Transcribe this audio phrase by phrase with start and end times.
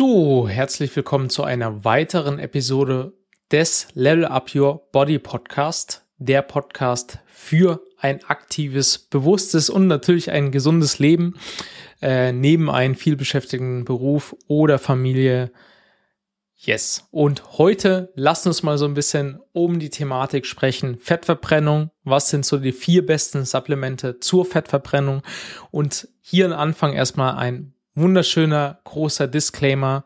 [0.00, 3.12] So, herzlich willkommen zu einer weiteren Episode
[3.52, 10.52] des Level Up Your Body Podcast, der Podcast für ein aktives, bewusstes und natürlich ein
[10.52, 11.34] gesundes Leben
[12.00, 15.52] äh, neben einem vielbeschäftigten Beruf oder Familie.
[16.56, 17.06] Yes.
[17.10, 20.98] Und heute lasst uns mal so ein bisschen um die Thematik sprechen.
[20.98, 21.90] Fettverbrennung.
[22.04, 25.20] Was sind so die vier besten Supplemente zur Fettverbrennung?
[25.70, 30.04] Und hier am Anfang erstmal ein wunderschöner großer Disclaimer.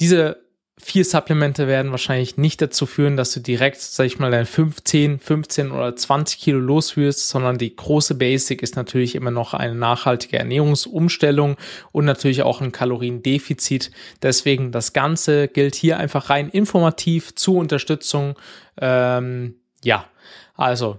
[0.00, 0.42] Diese
[0.80, 5.18] vier Supplemente werden wahrscheinlich nicht dazu führen, dass du direkt, sag ich mal, dein 15,
[5.18, 9.74] 15 oder 20 Kilo los wirst, sondern die große Basic ist natürlich immer noch eine
[9.74, 11.56] nachhaltige Ernährungsumstellung
[11.92, 13.90] und natürlich auch ein Kaloriendefizit.
[14.22, 18.36] Deswegen das Ganze gilt hier einfach rein informativ zur Unterstützung.
[18.80, 20.06] Ähm, ja,
[20.54, 20.98] also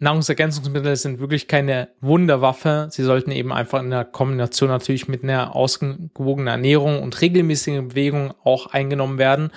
[0.00, 2.88] Nahrungsergänzungsmittel sind wirklich keine Wunderwaffe.
[2.90, 8.32] Sie sollten eben einfach in der Kombination natürlich mit einer ausgewogenen Ernährung und regelmäßigen Bewegung
[8.42, 9.52] auch eingenommen werden.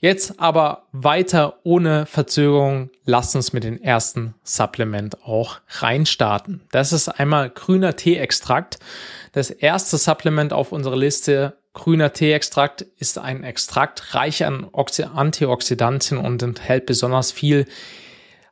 [0.00, 2.90] Jetzt aber weiter ohne Verzögerung.
[3.04, 6.60] Lasst uns mit dem ersten Supplement auch reinstarten.
[6.70, 8.78] Das ist einmal grüner Teeextrakt.
[9.32, 16.42] Das erste Supplement auf unserer Liste Grüner Teeextrakt ist ein Extrakt reich an Antioxidantien und
[16.42, 17.66] enthält besonders viel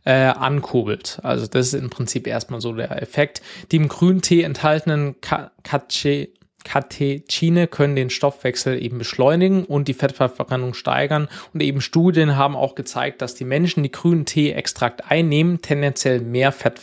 [0.05, 1.19] äh, ankurbelt.
[1.23, 3.41] Also das ist im Prinzip erstmal so der Effekt.
[3.71, 6.29] Die im grünen Tee enthaltenen Kache
[6.63, 11.27] Katechine können den Stoffwechsel eben beschleunigen und die Fettverbrennung steigern.
[11.53, 16.51] Und eben Studien haben auch gezeigt, dass die Menschen, die grünen Tee-Extrakt einnehmen, tendenziell mehr
[16.51, 16.79] Fett,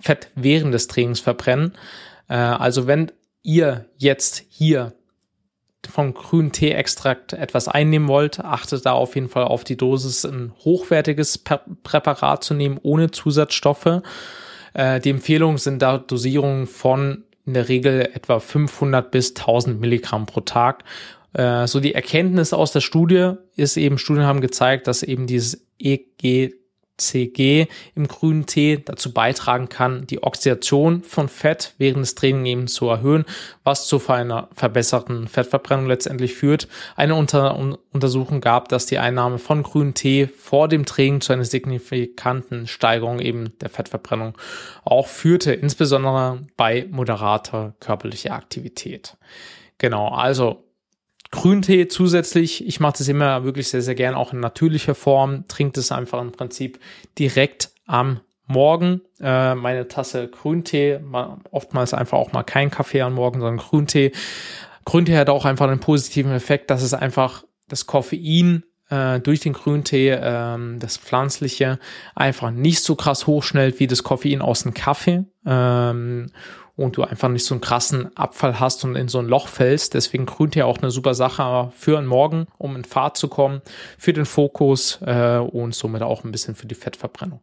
[0.00, 1.74] Fett während des Trainings verbrennen.
[2.28, 4.94] Äh, also wenn ihr jetzt hier
[5.88, 10.52] vom grünen Tee-Extrakt etwas einnehmen wollt, achtet da auf jeden Fall auf die Dosis, ein
[10.64, 14.02] hochwertiges Präparat zu nehmen, ohne Zusatzstoffe.
[14.72, 20.26] Äh, die Empfehlungen sind da Dosierungen von in der Regel etwa 500 bis 1000 Milligramm
[20.26, 20.84] pro Tag.
[21.32, 25.66] Äh, so die Erkenntnis aus der Studie ist eben, Studien haben gezeigt, dass eben dieses
[26.96, 32.68] EGCG im grünen Tee dazu beitragen kann, die Oxidation von Fett während des Trainings eben
[32.68, 33.24] zu erhöhen,
[33.64, 36.68] was zu einer verbesserten Fettverbrennung letztendlich führt.
[36.96, 37.58] Eine Unter
[37.92, 43.18] Untersuchung gab, dass die Einnahme von grünem Tee vor dem Training zu einer signifikanten Steigerung
[43.20, 44.36] eben der Fettverbrennung
[44.84, 49.16] auch führte, insbesondere bei moderater körperlicher Aktivität.
[49.78, 50.63] Genau, also
[51.34, 55.76] Grüntee zusätzlich, ich mache das immer wirklich sehr, sehr gern auch in natürlicher Form, trinkt
[55.76, 56.78] es einfach im Prinzip
[57.18, 59.00] direkt am Morgen.
[59.20, 61.00] Äh, meine Tasse Grüntee,
[61.50, 64.12] oftmals einfach auch mal kein Kaffee am Morgen, sondern Grüntee.
[64.84, 68.62] Grüntee hat auch einfach einen positiven Effekt, dass es einfach das Koffein
[68.94, 71.78] äh, durch den Grüntee, äh, das Pflanzliche,
[72.14, 75.24] einfach nicht so krass hochschnellt wie das Koffein aus dem Kaffee.
[75.46, 76.30] Ähm,
[76.76, 79.94] und du einfach nicht so einen krassen Abfall hast und in so ein Loch fällst.
[79.94, 83.62] Deswegen Grüntee auch eine super Sache für einen Morgen, um in Fahrt zu kommen,
[83.96, 87.40] für den Fokus äh, und somit auch ein bisschen für die Fettverbrennung.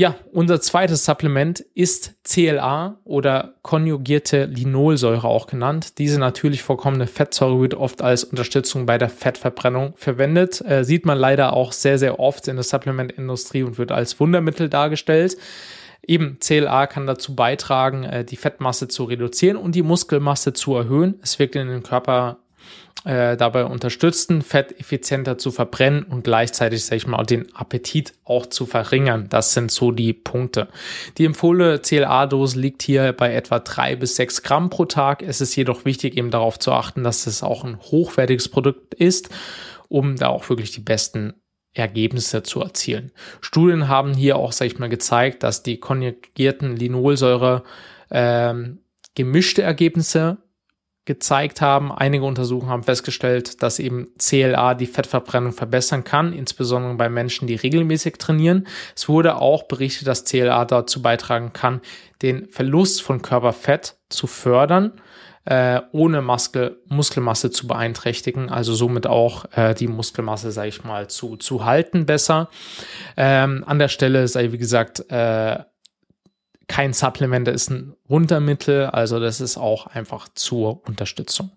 [0.00, 5.98] Ja, unser zweites Supplement ist CLA oder konjugierte Linolsäure auch genannt.
[5.98, 10.64] Diese natürlich vorkommende Fettsäure wird oft als Unterstützung bei der Fettverbrennung verwendet.
[10.64, 14.70] Äh, sieht man leider auch sehr, sehr oft in der Supplementindustrie und wird als Wundermittel
[14.70, 15.36] dargestellt.
[16.06, 21.20] Eben CLA kann dazu beitragen, äh, die Fettmasse zu reduzieren und die Muskelmasse zu erhöhen.
[21.22, 22.38] Es wirkt in den Körper
[23.04, 28.46] äh, dabei unterstützen, Fett effizienter zu verbrennen und gleichzeitig, sag ich mal, den Appetit auch
[28.46, 29.26] zu verringern.
[29.30, 30.68] Das sind so die Punkte.
[31.16, 35.22] Die empfohlene CLA-Dose liegt hier bei etwa drei bis sechs Gramm pro Tag.
[35.22, 39.30] Es ist jedoch wichtig, eben darauf zu achten, dass es auch ein hochwertiges Produkt ist,
[39.88, 41.32] um da auch wirklich die besten
[41.72, 43.12] Ergebnisse zu erzielen.
[43.40, 47.62] Studien haben hier auch, sag ich mal, gezeigt, dass die konjugierten Linolsäure
[48.10, 48.80] ähm,
[49.14, 50.38] gemischte Ergebnisse
[51.10, 51.90] gezeigt haben.
[51.90, 57.56] Einige Untersuchungen haben festgestellt, dass eben CLA die Fettverbrennung verbessern kann, insbesondere bei Menschen, die
[57.56, 58.68] regelmäßig trainieren.
[58.94, 61.80] Es wurde auch berichtet, dass CLA dazu beitragen kann,
[62.22, 64.92] den Verlust von Körperfett zu fördern,
[65.46, 71.08] äh, ohne Muskel, Muskelmasse zu beeinträchtigen, also somit auch äh, die Muskelmasse, sage ich mal,
[71.08, 72.50] zu, zu halten besser.
[73.16, 75.58] Ähm, an der Stelle sei, wie gesagt, äh,
[76.70, 81.50] kein Supplement, das ist ein Wundermittel, also das ist auch einfach zur Unterstützung.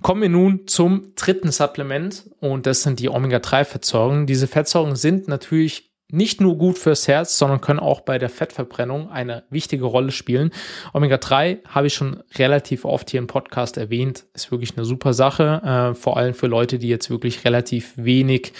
[0.00, 4.26] Kommen wir nun zum dritten Supplement und das sind die Omega-3-Fettsäuren.
[4.26, 9.10] Diese Fettsäuren sind natürlich nicht nur gut fürs Herz, sondern können auch bei der Fettverbrennung
[9.10, 10.52] eine wichtige Rolle spielen.
[10.94, 15.60] Omega-3 habe ich schon relativ oft hier im Podcast erwähnt, ist wirklich eine super Sache,
[15.92, 18.54] äh, vor allem für Leute, die jetzt wirklich relativ wenig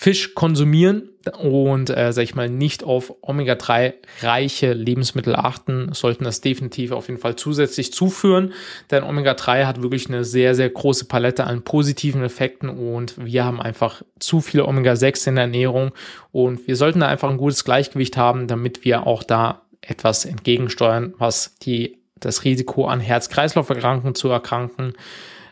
[0.00, 1.08] Fisch konsumieren
[1.40, 7.08] und, äh, sag ich mal, nicht auf Omega-3 reiche Lebensmittel achten, sollten das definitiv auf
[7.08, 8.52] jeden Fall zusätzlich zuführen,
[8.92, 13.60] denn Omega-3 hat wirklich eine sehr, sehr große Palette an positiven Effekten und wir haben
[13.60, 15.90] einfach zu viele Omega-6 in der Ernährung
[16.30, 21.12] und wir sollten da einfach ein gutes Gleichgewicht haben, damit wir auch da etwas entgegensteuern,
[21.18, 24.92] was die, das Risiko an Herz-Kreislauf-Erkrankungen zu erkranken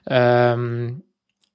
[0.06, 1.02] ähm,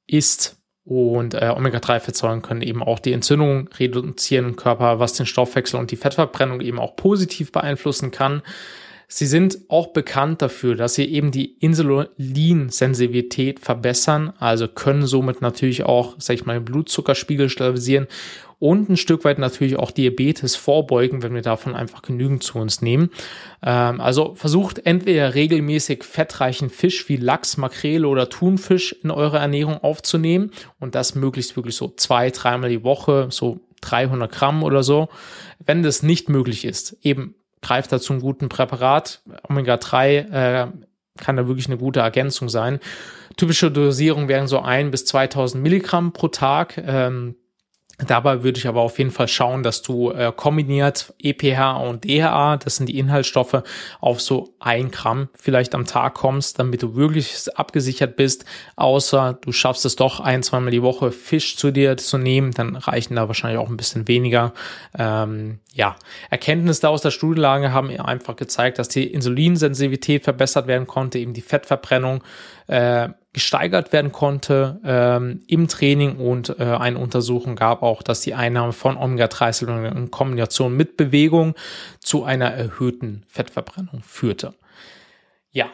[0.07, 5.79] ist und äh, Omega-3-Fettsäuren können eben auch die Entzündung reduzieren im Körper, was den Stoffwechsel
[5.79, 8.41] und die Fettverbrennung eben auch positiv beeinflussen kann.
[9.13, 15.83] Sie sind auch bekannt dafür, dass sie eben die Insulinsensitivität verbessern, also können somit natürlich
[15.83, 18.07] auch, sag ich mal, den Blutzuckerspiegel stabilisieren
[18.57, 22.81] und ein Stück weit natürlich auch Diabetes vorbeugen, wenn wir davon einfach genügend zu uns
[22.81, 23.09] nehmen.
[23.61, 29.83] Ähm, also versucht entweder regelmäßig fettreichen Fisch wie Lachs, Makrele oder Thunfisch in eure Ernährung
[29.83, 35.09] aufzunehmen und das möglichst wirklich so zwei, dreimal die Woche, so 300 Gramm oder so.
[35.65, 39.21] Wenn das nicht möglich ist, eben greift dazu einen guten Präparat.
[39.47, 40.67] Omega-3 äh,
[41.17, 42.79] kann da wirklich eine gute Ergänzung sein.
[43.37, 46.77] Typische Dosierung wären so ein bis 2000 Milligramm pro Tag.
[46.77, 47.35] Ähm,
[47.97, 52.57] Dabei würde ich aber auf jeden Fall schauen, dass du äh, kombiniert EPH und DHA,
[52.57, 53.61] das sind die Inhaltsstoffe,
[53.99, 58.45] auf so ein Gramm vielleicht am Tag kommst, damit du wirklich abgesichert bist.
[58.75, 62.75] Außer du schaffst es doch ein, zweimal die Woche Fisch zu dir zu nehmen, dann
[62.75, 64.53] reichen da wahrscheinlich auch ein bisschen weniger.
[64.97, 65.95] Ähm, ja,
[66.29, 71.41] Erkenntnisse aus der Studienlage haben einfach gezeigt, dass die Insulinsensitivität verbessert werden konnte, eben die
[71.41, 72.23] Fettverbrennung
[72.67, 78.33] äh, gesteigert werden konnte ähm, im Training und äh, eine Untersuchung gab auch, dass die
[78.33, 81.55] Einnahme von Omega-3 in Kombination mit Bewegung
[81.99, 84.53] zu einer erhöhten Fettverbrennung führte.
[85.51, 85.67] Ja,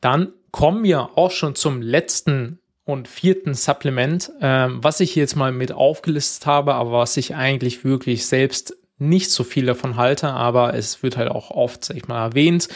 [0.00, 5.52] dann kommen wir auch schon zum letzten und vierten Supplement, ähm, was ich jetzt mal
[5.52, 10.74] mit aufgelistet habe, aber was ich eigentlich wirklich selbst nicht so viel davon halte, aber
[10.74, 12.68] es wird halt auch oft, sag ich mal, erwähnt.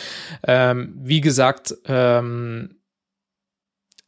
[0.47, 2.77] Ähm, wie gesagt, ähm,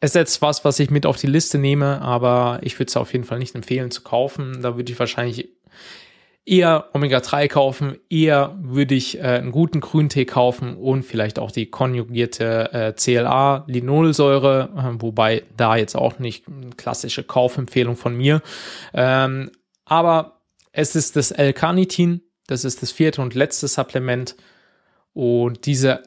[0.00, 3.12] ist jetzt was, was ich mit auf die Liste nehme, aber ich würde es auf
[3.12, 4.62] jeden Fall nicht empfehlen zu kaufen.
[4.62, 5.48] Da würde ich wahrscheinlich
[6.48, 11.66] eher Omega-3 kaufen, eher würde ich äh, einen guten Grüntee kaufen und vielleicht auch die
[11.66, 18.40] konjugierte äh, CLA-Linolsäure, äh, wobei da jetzt auch nicht eine klassische Kaufempfehlung von mir.
[18.94, 19.50] Ähm,
[19.84, 20.40] aber
[20.72, 24.36] es ist das L-Carnitin, das ist das vierte und letzte Supplement
[25.12, 26.02] und diese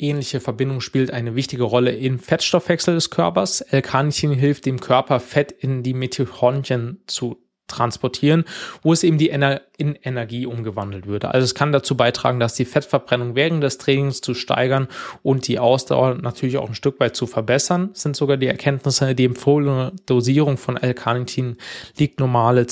[0.00, 3.60] Aminosäure-ähnliche Verbindung spielt eine wichtige Rolle im Fettstoffwechsel des Körpers.
[3.60, 8.44] L-Carnitin hilft dem Körper, Fett in die Mitochondrien zu transportieren,
[8.82, 11.34] wo es eben die Ener in Energie umgewandelt würde.
[11.34, 14.88] Also es kann dazu beitragen, dass die Fettverbrennung während des Trainings zu steigern
[15.22, 17.90] und die Ausdauer natürlich auch ein Stück weit zu verbessern.
[17.92, 21.58] Sind sogar die Erkenntnisse, die empfohlene Dosierung von L-Carnitin
[21.98, 22.66] liegt normale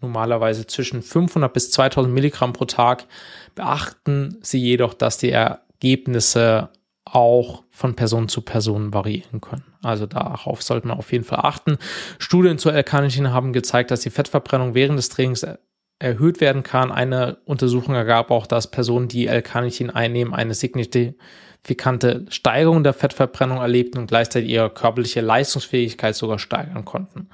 [0.00, 3.06] normalerweise zwischen 500 bis 2000 Milligramm pro Tag.
[3.54, 5.30] Beachten Sie jedoch, dass die
[5.76, 6.70] Ergebnisse
[7.04, 9.64] auch von Person zu Person variieren können.
[9.82, 11.78] Also darauf sollte man auf jeden Fall achten.
[12.18, 15.46] Studien zu L-Carnitin haben gezeigt, dass die Fettverbrennung während des Trainings
[15.98, 16.90] erhöht werden kann.
[16.90, 23.98] Eine Untersuchung ergab auch, dass Personen, die L-Carnitin einnehmen, eine signifikante Steigerung der Fettverbrennung erlebten
[23.98, 27.28] und gleichzeitig ihre körperliche Leistungsfähigkeit sogar steigern konnten.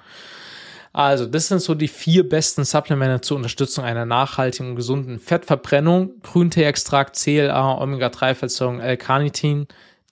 [0.93, 6.20] Also, das sind so die vier besten Supplemente zur Unterstützung einer nachhaltigen und gesunden Fettverbrennung.
[6.22, 9.69] Grünteeextrakt, CLA, Omega-3-Fettsäuren, L-Carnitin.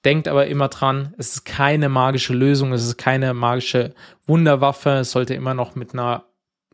[0.06, 3.92] Denkt aber immer dran, es ist keine magische Lösung, es ist keine magische
[4.26, 4.90] Wunderwaffe.
[5.00, 6.24] Es sollte immer noch mit einer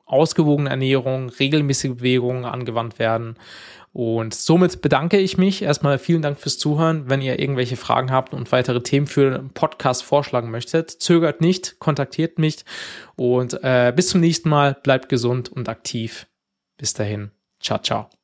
[0.07, 3.37] ausgewogenen Ernährung, regelmäßige Bewegung angewandt werden.
[3.93, 5.63] Und somit bedanke ich mich.
[5.63, 7.09] Erstmal vielen Dank fürs Zuhören.
[7.09, 11.79] Wenn ihr irgendwelche Fragen habt und weitere Themen für den Podcast vorschlagen möchtet, zögert nicht,
[11.79, 12.59] kontaktiert mich.
[13.17, 14.77] Und äh, bis zum nächsten Mal.
[14.83, 16.27] Bleibt gesund und aktiv.
[16.77, 17.31] Bis dahin.
[17.59, 18.16] Ciao, ciao.